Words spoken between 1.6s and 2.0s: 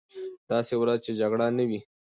وي.